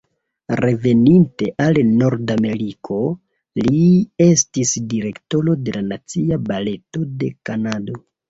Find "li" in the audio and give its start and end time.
3.61-3.83